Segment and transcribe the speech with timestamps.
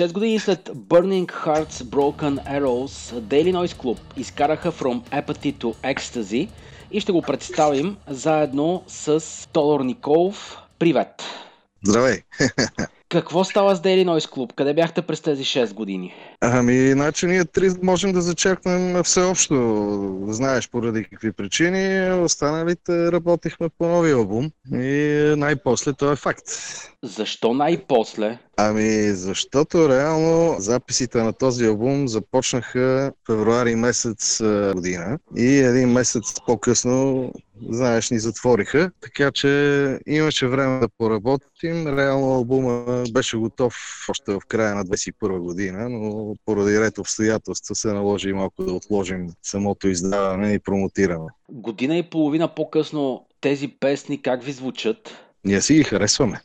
[0.00, 6.48] 6 години след Burning Hearts Broken Arrows, Daily Noise Club изкараха From Apathy to Ecstasy
[6.90, 10.58] и ще го представим заедно с Тодор Николов.
[10.78, 11.08] Привет!
[11.84, 12.22] Здравей!
[13.08, 14.52] Какво става с Daily Noise Club?
[14.54, 16.14] Къде бяхте през тези 6 години?
[16.42, 20.26] Ами, значи ние три можем да зачеркнем всеобщо.
[20.28, 22.12] Знаеш поради какви причини.
[22.12, 26.44] Останалите работихме по нови албум и най-после това е факт.
[27.02, 28.38] Защо най-после?
[28.56, 34.42] Ами, защото реално записите на този албум започнаха февруари месец
[34.74, 37.32] година и един месец по-късно
[37.68, 41.98] знаеш, ни затвориха, така че имаше време да поработим.
[41.98, 43.74] Реално албума беше готов
[44.10, 49.28] още в края на 2021 година, но поради ред обстоятелства се наложи малко да отложим
[49.42, 51.28] самото издаване и промотиране.
[51.48, 55.14] Година и половина по-късно тези песни как ви звучат?
[55.44, 56.40] Ние си ги харесваме.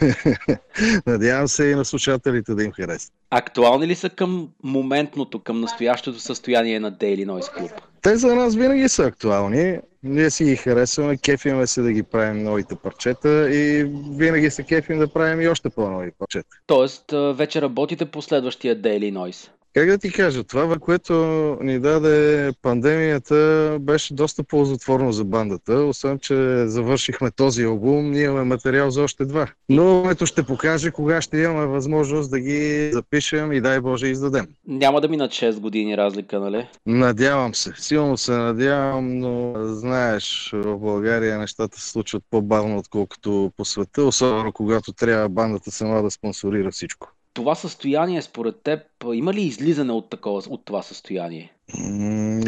[1.06, 3.12] Надявам се и на слушателите да им харесат.
[3.30, 7.72] Актуални ли са към моментното, към настоящото състояние на Daily Noise Club?
[8.04, 9.78] Те за нас винаги са актуални.
[10.02, 14.98] Ние си ги харесваме, кефиме се да ги правим новите парчета и винаги се кефим
[14.98, 16.48] да правим и още по-нови парчета.
[16.66, 19.50] Тоест, вече работите по следващия Daily Noise?
[19.74, 21.14] Как да ти кажа, това, което
[21.60, 25.74] ни даде пандемията, беше доста ползотворно за бандата.
[25.74, 29.48] Освен, че завършихме този албум, ние имаме материал за още два.
[29.68, 34.46] Но ето ще покаже кога ще имаме възможност да ги запишем и дай Боже издадем.
[34.66, 36.68] Няма да минат 6 години разлика, нали?
[36.86, 37.72] Надявам се.
[37.76, 44.52] Силно се надявам, но знаеш, в България нещата се случват по-бавно, отколкото по света, особено
[44.52, 48.80] когато трябва бандата сама да спонсорира всичко това състояние, според теб,
[49.12, 51.52] има ли излизане от, такова, от това състояние?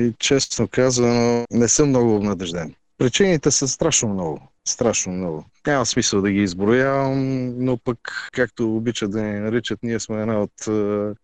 [0.01, 2.75] И честно казано, не съм много обнадежден.
[2.99, 4.41] Причините са страшно много.
[4.69, 5.45] Страшно много.
[5.67, 10.41] Няма смисъл да ги изброявам, но пък, както обичат да ни наричат, ние сме една
[10.41, 10.67] от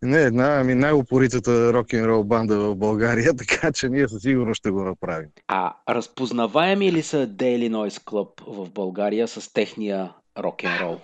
[0.02, 4.82] не една, ами най-упоритата рок-н-рол банда в България, така че ние със сигурност ще го
[4.82, 5.28] направим.
[5.48, 11.00] А разпознаваеми ли са Daily Noise Club в България с техния рок-н-рол?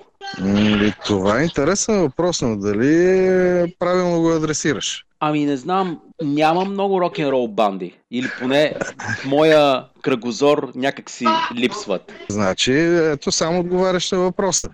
[1.06, 5.04] Това е интересен въпрос, но дали правилно го адресираш?
[5.20, 7.98] Ами не знам, няма много рок-н-рол банди.
[8.10, 8.74] Или поне
[9.20, 12.12] в моя кръгозор някак си липсват.
[12.28, 12.72] Значи,
[13.12, 14.68] ето само отговаряш на въпроса.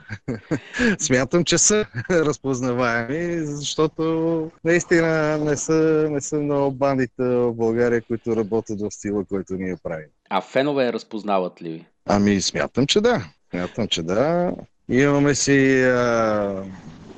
[0.99, 8.37] Смятам, че са разпознаваеми, защото наистина не са, не са много бандите в България, които
[8.37, 10.09] работят в стила, който ние правим.
[10.31, 11.87] А фенове разпознават ли ви?
[12.09, 13.25] Ами, смятам, че да.
[13.51, 14.53] Смятам, че да.
[14.89, 16.65] Имаме си а,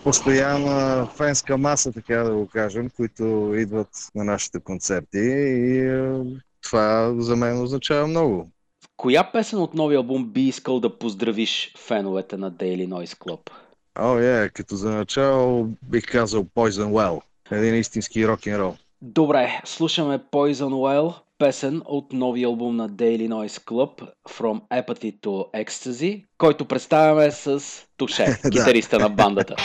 [0.02, 6.24] постоянна фенска маса, така да го кажем, които идват на нашите концерти и а,
[6.62, 8.50] това за мен означава много.
[8.96, 13.50] Коя песен от новия албум би искал да поздравиш феновете на Daily Noise Club?
[13.98, 17.20] О, oh, yeah, като за начало бих казал Poison Well.
[17.50, 18.76] Един истински рок-н-рол.
[19.02, 25.64] Добре, слушаме Poison Well, песен от новия албум на Daily Noise Club From Apathy to
[25.64, 27.62] Ecstasy, който представяме с
[27.96, 29.56] Туше, китариста на бандата.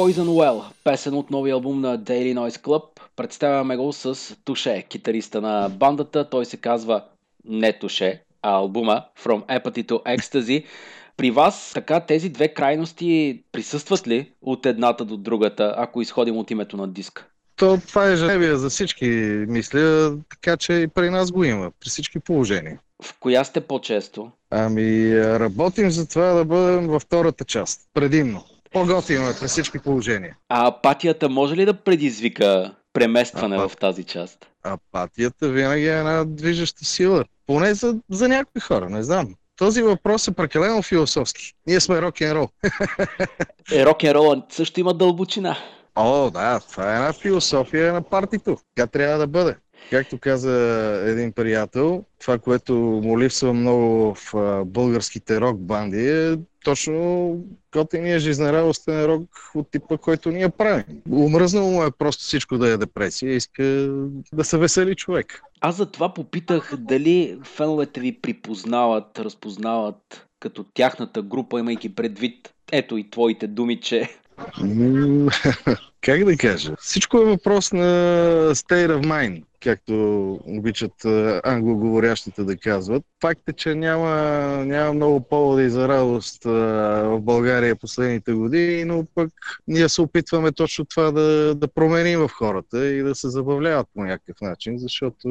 [0.00, 2.82] Poison Well, песен от новия албум на Daily Noise Club.
[3.16, 6.30] Представяме го с Туше, китариста на бандата.
[6.30, 7.04] Той се казва
[7.44, 10.64] не Туше, а албума From Apathy to Ecstasy.
[11.16, 16.50] При вас така тези две крайности присъстват ли от едната до другата, ако изходим от
[16.50, 17.26] името на диск?
[17.56, 19.06] То, това е женевия за всички,
[19.48, 22.80] мисля, така че и при нас го има, при всички положения.
[23.02, 24.30] В коя сте по-често?
[24.50, 28.44] Ами, работим за това да бъдем във втората част, предимно.
[28.72, 30.36] По-готино е при всички положения.
[30.48, 33.70] А апатията може ли да предизвика преместване Апат...
[33.70, 34.46] в тази част?
[34.62, 37.24] Апатията винаги е една движеща сила.
[37.46, 39.34] Поне за, за някои хора, не знам.
[39.56, 41.52] Този въпрос е прекалено философски.
[41.66, 42.48] Ние сме рок-н-рол.
[43.72, 45.56] Е, рок-н-рол също има дълбочина.
[45.94, 48.56] О, да, това е една философия на партито.
[48.74, 49.56] Така трябва да бъде.
[49.90, 50.52] Както каза
[51.06, 54.34] един приятел, това, което му липсва много в
[54.64, 57.36] българските рок банди е точно
[57.72, 59.22] готиния жизнерадостен рок
[59.54, 60.84] от типа, който ние правим.
[61.10, 63.62] Умръзнало му е просто всичко да е депресия, иска
[64.32, 65.42] да се весели човек.
[65.60, 72.96] Аз за това попитах дали феновете ви припознават, разпознават като тяхната група, имайки предвид ето
[72.96, 74.08] и твоите думи, че
[76.00, 76.74] как да кажа?
[76.80, 77.86] Всичко е въпрос на
[78.54, 81.04] state of mind, както обичат
[81.44, 83.02] англоговорящите да казват.
[83.20, 84.10] Факт е, че няма,
[84.66, 89.30] няма много поводи за радост в България последните години, но пък
[89.68, 94.04] ние се опитваме точно това да, да променим в хората и да се забавляват по
[94.04, 95.28] някакъв начин, защото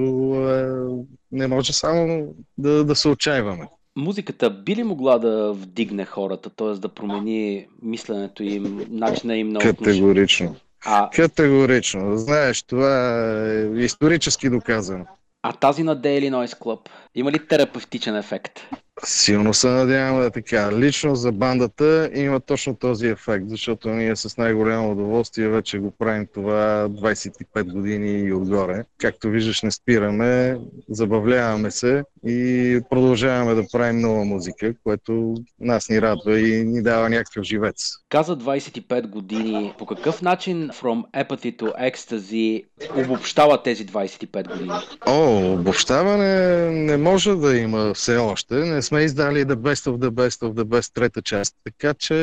[1.31, 3.67] не може само да, да се отчаиваме
[3.99, 6.67] музиката би ли могла да вдигне хората, т.е.
[6.67, 9.75] да промени мисленето им, начина им на отношение?
[9.85, 10.55] Категорично.
[10.85, 11.09] А...
[11.09, 12.17] Категорично.
[12.17, 15.05] Знаеш, това е исторически доказано.
[15.43, 18.59] А тази на Daily Noise Club има ли терапевтичен ефект?
[19.05, 20.71] Силно се надявам да е така.
[20.71, 26.27] Лично за бандата има точно този ефект, защото ние с най-голямо удоволствие вече го правим
[26.33, 28.83] това 25 години и отгоре.
[28.97, 30.57] Както виждаш, не спираме,
[30.89, 37.09] забавляваме се и продължаваме да правим нова музика, което нас ни радва и ни дава
[37.09, 37.89] някакъв живец.
[38.09, 39.73] Каза 25 години.
[39.77, 42.63] По какъв начин From Apathy to Ecstasy
[42.95, 44.71] обобщава тези 25 години?
[45.07, 48.55] О, обобщаване не може да има все още.
[48.55, 52.13] Не сме издали The Best of the Best of the Best трета част, така че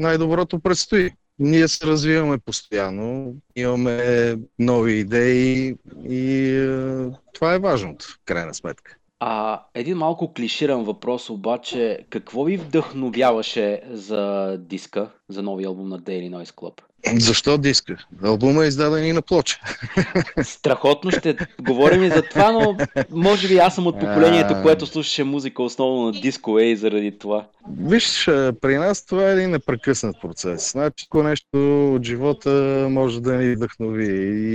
[0.00, 1.10] най-доброто предстои.
[1.38, 5.74] Ние се развиваме постоянно, имаме нови идеи
[6.08, 8.96] и е, това е важното, в крайна сметка.
[9.20, 16.00] А един малко клиширан въпрос обаче, какво ви вдъхновяваше за диска, за новия албум на
[16.00, 16.80] Daily Noise Club?
[17.20, 17.96] Защо диска?
[18.22, 19.60] Албума е издаден и на плоча.
[20.42, 22.76] Страхотно ще говорим и за това, но
[23.10, 27.46] може би аз съм от поколението, което слушаше музика основно на диско и заради това.
[27.80, 28.24] Виж,
[28.60, 30.72] при нас това е един непрекъснат процес.
[30.72, 34.08] Значи, ако нещо от живота може да ни вдъхнови.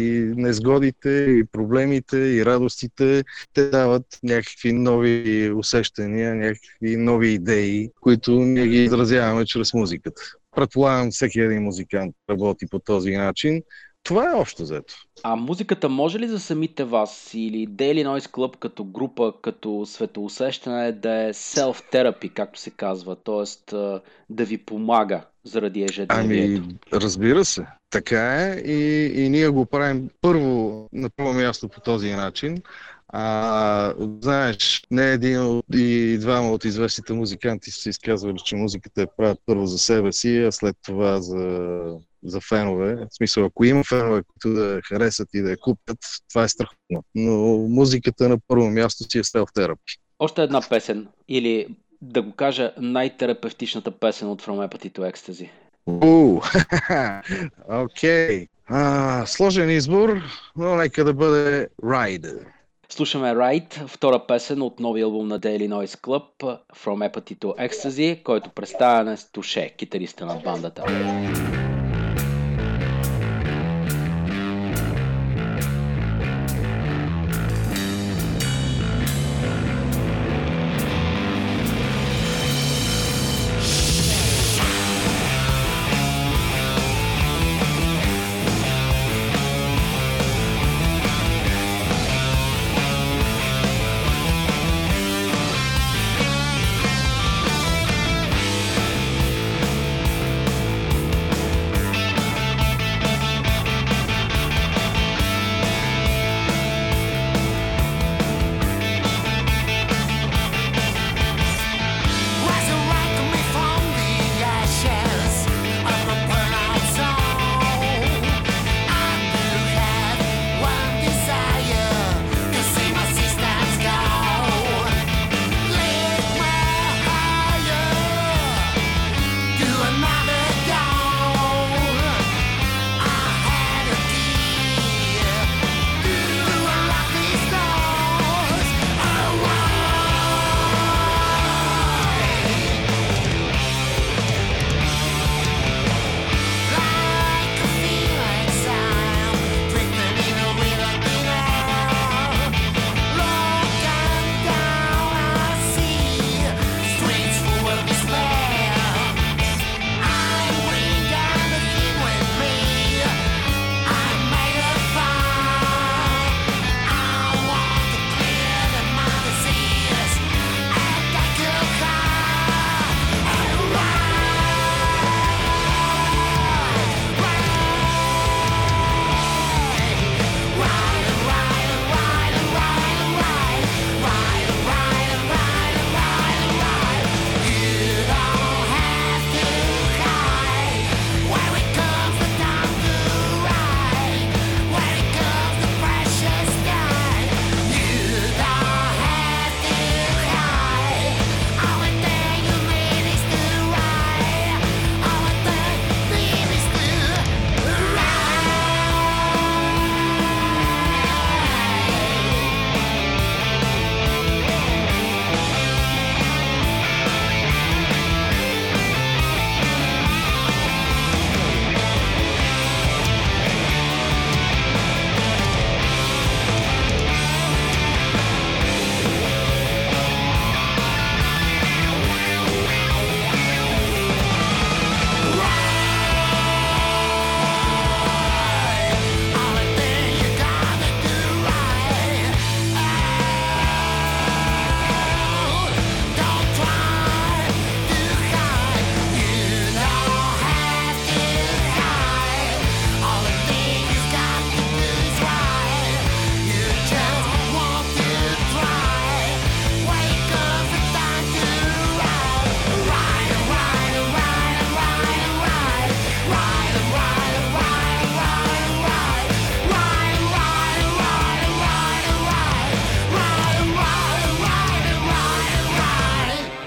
[0.04, 3.24] И незгодите, и проблемите, и радостите,
[3.54, 10.22] те дават някакви нови усещания, някакви нови идеи, които ние ги изразяваме чрез музиката.
[10.56, 13.62] Предполагам, всеки един музикант работи по този начин.
[14.04, 14.96] Това е общо взето.
[15.24, 20.92] А музиката може ли за самите вас или Daily Noise Club като група, като светоусещане
[20.92, 23.76] да е self-therapy, както се казва, т.е.
[24.30, 26.64] да ви помага заради ежедневието?
[26.66, 27.66] Ами, разбира се.
[27.90, 32.62] Така е и, и ние го правим първо на първо място по този начин,
[33.16, 39.40] а, знаеш, не един и двама от известните музиканти са изказвали, че музиката е правят
[39.46, 41.38] първо за себе си, а след това за,
[42.25, 42.96] за фенове.
[42.96, 45.98] В смисъл, ако има фенове, които да харесат и да я купят,
[46.30, 47.03] това е страхотно.
[47.15, 49.98] Но музиката на първо място си е селф-терапи.
[50.20, 51.68] Още една песен или
[52.01, 55.50] да го кажа най-терапевтичната песен от From Apathy to Ecstasy.
[57.84, 58.48] Окей.
[58.70, 59.25] Okay.
[59.25, 60.22] сложен избор,
[60.56, 62.46] но нека да бъде Ride.
[62.89, 68.24] Слушаме Right, втора песен от новия албум на Daily Noise Club From Apathy to Ecstasy,
[68.24, 70.84] който представя на Туше, китариста на бандата.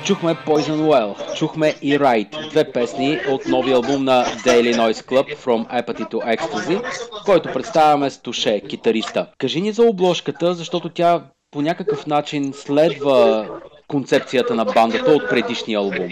[0.06, 5.36] Чухме Poison Well, чухме и Right, две песни от новия албум на Daily Noise Club
[5.36, 6.82] From Apathy to Ecstasy,
[7.24, 9.30] който представяме с Туше, китариста.
[9.38, 13.48] Кажи ни за обложката, защото тя по някакъв начин следва
[13.88, 16.08] концепцията на бандата от предишния албум.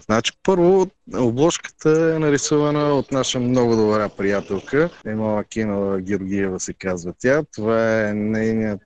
[0.00, 4.90] Значи, първо, обложката е нарисувана от наша много добра приятелка.
[5.06, 7.42] Емала Кинова Георгиева се казва тя.
[7.54, 8.80] Това е нейният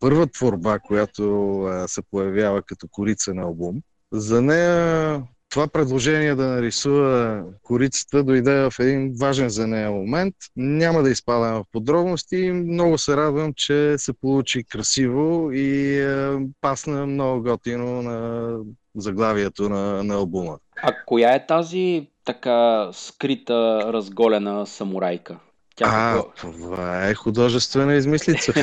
[0.00, 3.76] първа творба, която се появява като корица на албум.
[4.12, 10.34] За нея това предложение да нарисува корицата дойде в един важен за нея момент.
[10.56, 12.50] Няма да изпадам в подробности.
[12.52, 18.56] Много се радвам, че се получи красиво и е, пасна много готино на
[18.96, 20.58] заглавието на, на албума.
[20.82, 25.38] А коя е тази така скрита, разголена самурайка?
[25.76, 28.52] Тя а, това е художествена измислица.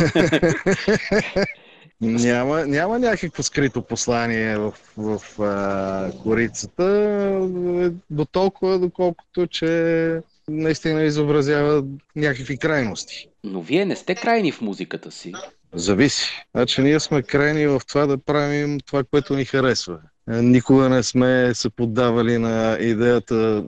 [2.02, 6.84] Няма, няма някакво скрито послание в, в а, корицата,
[8.10, 11.84] до толкова, доколкото, че наистина изобразява
[12.16, 13.30] някакви крайности.
[13.44, 15.34] Но вие не сте крайни в музиката си.
[15.74, 16.46] Зависи.
[16.56, 20.00] Значи ние сме крайни в това да правим това, което ни харесва.
[20.28, 23.66] Никога не сме се поддавали на идеята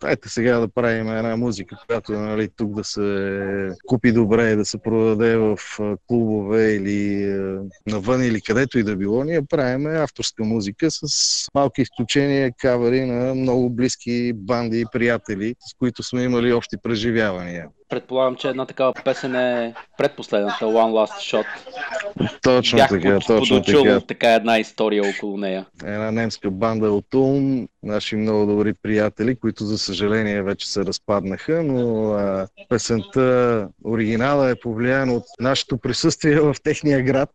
[0.00, 4.78] Дайте сега да правим една музика, която нали, тук да се купи добре, да се
[4.78, 5.58] продаде в
[6.06, 7.26] клубове или
[7.86, 9.24] навън или където и да било.
[9.24, 11.02] Ние правим авторска музика с
[11.54, 17.68] малки изключения, кавери на много близки банди и приятели, с които сме имали общи преживявания.
[17.88, 21.46] Предполагам, че една такава песен е предпоследната One Last Shot.
[22.42, 24.00] Точно Бях така, точно така.
[24.00, 25.66] така една история около нея.
[25.84, 31.62] Една немска банда от Улм, наши много добри приятели, които за съжаление вече се разпаднаха,
[31.62, 37.30] но а, песента оригинала е повлияна от нашето присъствие в техния град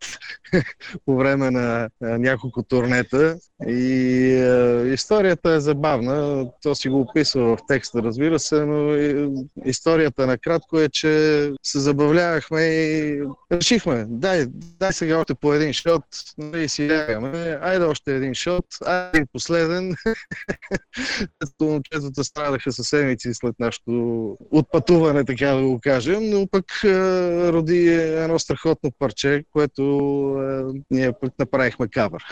[1.05, 6.45] по време на а, няколко турнета и а, историята е забавна.
[6.63, 9.29] То си го описва в текста, разбира се, но и,
[9.65, 11.09] историята на кратко е, че
[11.63, 13.21] се забавлявахме и
[13.51, 14.45] решихме, дай,
[14.79, 16.05] дай сега още по един шот,
[16.37, 19.95] нали си лягаме, айде още един шот, айде последен.
[21.61, 26.65] Момчетата страдаха със седмици след нашето отпътуване, така да го кажем, но пък
[27.53, 29.83] роди едно страхотно парче, което
[30.91, 32.23] ние пък направихме кавър.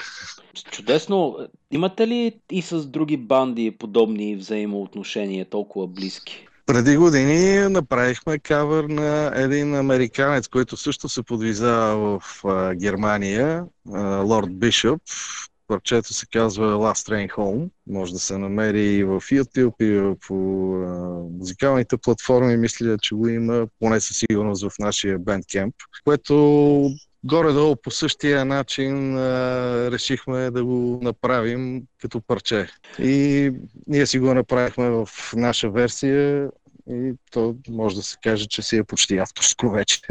[0.72, 1.38] Чудесно.
[1.72, 6.48] Имате ли и с други банди подобни взаимоотношения, толкова близки?
[6.72, 13.66] Преди години направихме кавър на един американец, който също се подвизава в а, Германия,
[14.24, 15.02] Лорд Бишоп.
[15.68, 17.70] Парчето се казва Last Train Home.
[17.88, 20.36] Може да се намери и в YouTube, и по
[21.38, 22.58] музикалните платформи.
[22.58, 26.36] Мисля, че го има поне със сигурност в нашия Bandcamp, което
[27.24, 32.68] горе-долу по същия начин а, решихме да го направим като парче.
[33.00, 33.52] И
[33.88, 36.50] ние си го направихме в наша версия
[36.92, 40.02] и то може да се каже, че си е почти авторско вече.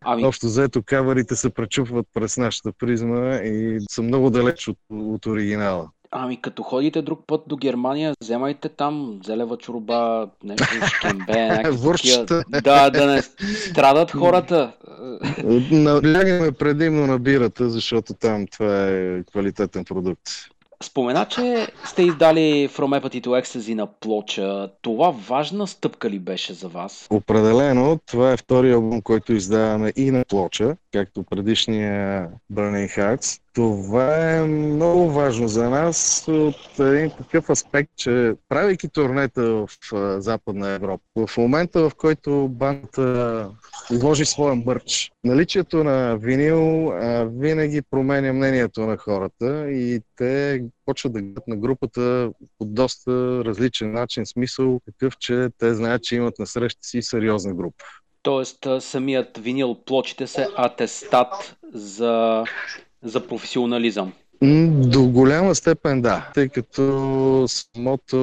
[0.00, 0.24] Ами...
[0.24, 5.90] Общо заето каварите се пречупват през нашата призма и са много далеч от, от оригинала.
[6.12, 12.24] Ами като ходите друг път до Германия, вземайте там зелева чорба, нещо шкембе, някакви
[12.62, 13.22] Да, да не
[13.70, 14.72] страдат хората.
[15.70, 20.22] Налягаме предимно на бирата, защото там това е квалитетен продукт.
[20.82, 24.70] Спомена, че сте издали From Apathy to Ecstasy на плоча.
[24.82, 27.06] Това важна стъпка ли беше за вас?
[27.10, 27.98] Определено.
[28.06, 33.40] Това е втори албум, който издаваме и на плоча, както предишния Burning Hearts.
[33.54, 39.68] Това е много важно за нас от един такъв аспект, че правейки турнета в
[40.20, 43.50] Западна Европа, в момента в който банда
[43.92, 46.92] изложи своя мърч, наличието на винил
[47.38, 53.92] винаги променя мнението на хората и те почват да гледат на групата по доста различен
[53.92, 57.84] начин, смисъл такъв, че те знаят, че имат на среща си сериозна група.
[58.22, 62.44] Тоест самият винил плочите се атестат за
[63.02, 64.12] за професионализъм?
[64.42, 68.16] До голяма степен да, тъй като самото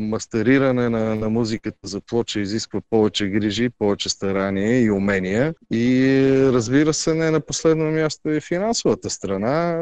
[0.00, 5.54] мастериране на, на музиката за плоча изисква повече грижи, повече старание и умения.
[5.70, 6.16] И
[6.52, 9.76] разбира се, не на последно място и финансовата страна.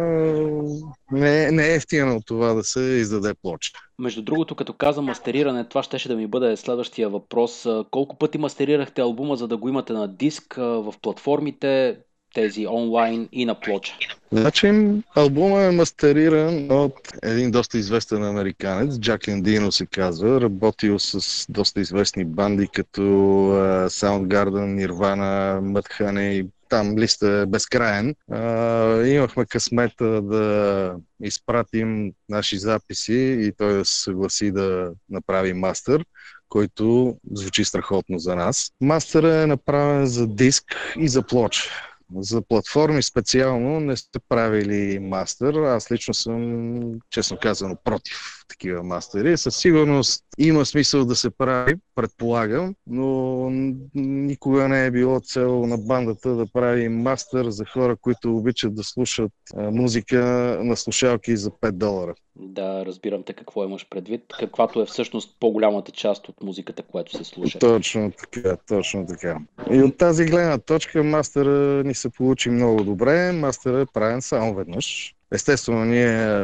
[1.13, 3.73] Не, не е ефтино това да се издаде плоча.
[3.99, 7.67] Между другото, като каза мастериране, това щеше да ми бъде следващия въпрос.
[7.91, 11.99] Колко пъти мастерирахте албума, за да го имате на диск в платформите?
[12.35, 13.92] Тези онлайн и на плоча?
[14.33, 14.73] Значи,
[15.14, 21.81] албумът е мастериран от един доста известен американец, Джаклин Дино се казва, работил с доста
[21.81, 28.14] известни банди като uh, Soundgarden, Nirvana, Mudhoney, там листа е безкраен.
[28.31, 36.05] А, имахме късмета да изпратим наши записи и той да се съгласи да направи мастер
[36.53, 38.73] който звучи страхотно за нас.
[38.81, 40.64] Мастера е направен за диск
[40.99, 41.92] и за плоча.
[42.16, 45.55] За платформи специално не сте правили мастер.
[45.55, 49.37] Аз лично съм, честно казано, против такива мастери.
[49.37, 53.51] Със сигурност има смисъл да се прави, предполагам, но
[53.95, 58.85] никога не е било цел на бандата да прави мастер за хора, които обичат да
[58.85, 60.19] слушат музика
[60.62, 62.15] на слушалки за 5 долара.
[62.37, 67.25] Да, разбирам те какво имаш предвид, каквато е всъщност по-голямата част от музиката, която се
[67.25, 67.59] слуша.
[67.59, 69.38] Точно така, точно така.
[69.71, 73.33] И от тази гледна точка мастера ни се получи много добре.
[73.33, 75.15] Мастера е правен само веднъж.
[75.33, 76.38] Естествено, ние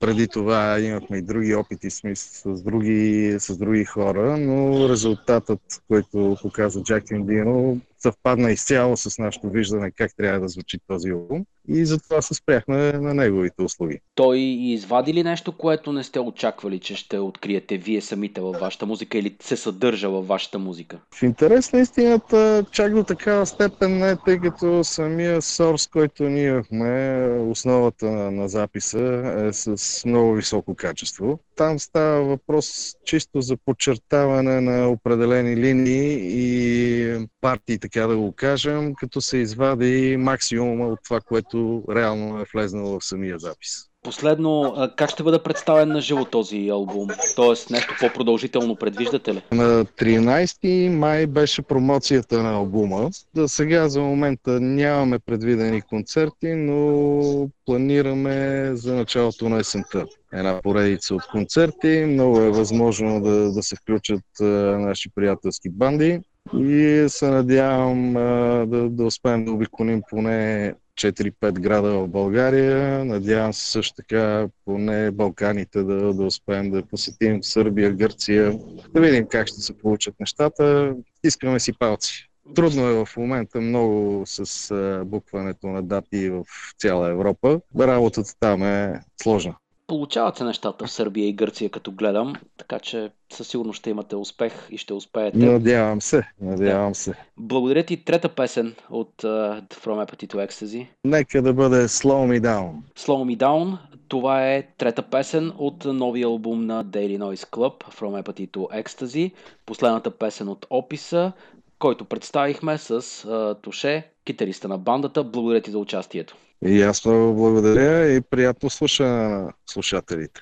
[0.00, 6.36] преди това имахме и други опити с, с, други, с други хора, но резултатът, който
[6.42, 11.84] показа Джак Индино, съвпадна изцяло с нашето виждане как трябва да звучи този албум и
[11.84, 13.98] затова се спряхме на неговите услуги.
[14.14, 18.86] Той извади ли нещо, което не сте очаквали, че ще откриете вие самите във вашата
[18.86, 20.98] музика или се съдържа във вашата музика?
[21.14, 26.48] В интерес на истината, чак до такава степен не, тъй като самия сорс, който ние
[26.48, 31.38] имахме, основата на, на записа е с много високо качество.
[31.56, 38.94] Там става въпрос чисто за подчертаване на определени линии и партии, така да го кажем,
[38.94, 41.57] като се извади максимума от това, което
[41.90, 43.88] реално е влезнало в самия запис.
[44.02, 47.08] Последно, как ще бъде представен на живо този албум?
[47.36, 49.42] Тоест нещо по-продължително предвиждате ли?
[49.52, 53.10] На 13 май беше промоцията на албума.
[53.34, 61.14] Да сега за момента нямаме предвидени концерти, но планираме за началото на есента една поредица
[61.14, 62.04] от концерти.
[62.08, 64.44] Много е възможно да, да се включат а,
[64.78, 66.20] наши приятелски банди
[66.54, 68.20] и се надявам а,
[68.66, 73.04] да, да успеем да обиколим поне 4-5 града в България.
[73.04, 78.58] Надявам се също така поне Балканите да, да успеем да посетим Сърбия, Гърция.
[78.94, 80.94] Да видим как ще се получат нещата.
[81.24, 82.28] Искаме си палци.
[82.54, 84.74] Трудно е в момента много с
[85.06, 86.44] букването на дати в
[86.78, 87.60] цяла Европа.
[87.78, 89.54] Работата там е сложна.
[89.88, 94.16] Получават се нещата в Сърбия и Гърция, като гледам, така че със сигурност ще имате
[94.16, 95.38] успех и ще успеете.
[95.38, 97.14] Надявам се, надявам се.
[97.36, 98.04] Благодаря ти.
[98.04, 100.86] Трета песен от uh, From Apathy to Ecstasy.
[101.04, 102.70] Нека да бъде Slow Me Down.
[102.98, 103.78] Slow Me Down.
[104.08, 109.32] Това е трета песен от новия албум на Daily Noise Club From Apathy to Ecstasy.
[109.66, 111.32] Последната песен от описа,
[111.78, 115.24] който представихме с uh, Туше, китариста на бандата.
[115.24, 116.36] Благодаря ти за участието.
[116.66, 120.40] И аз благодаря и приятно слушане на слушателите.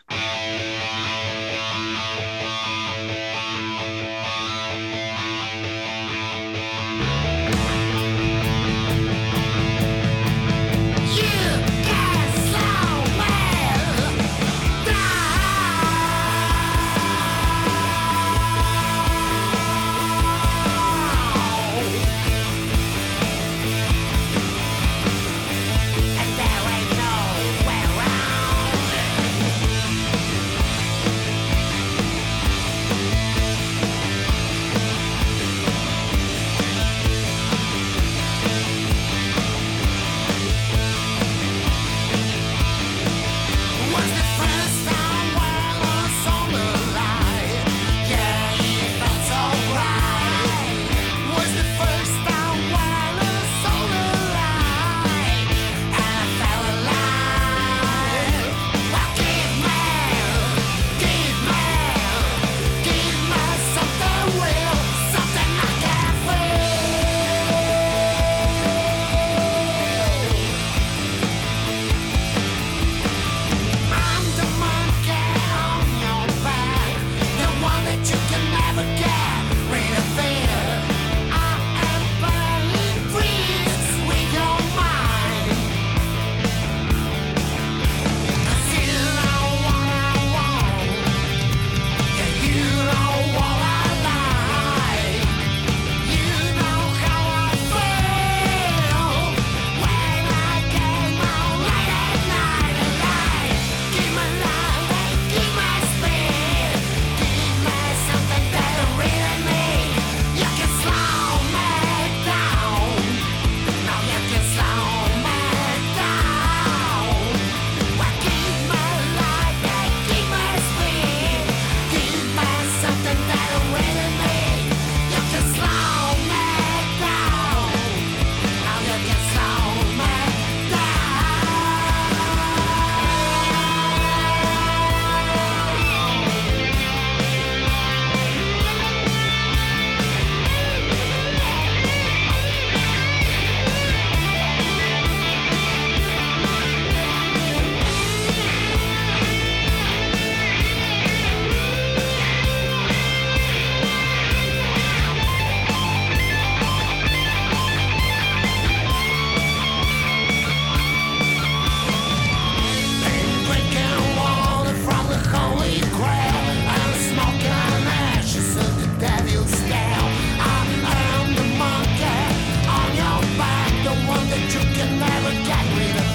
[174.49, 176.06] You can never get rid of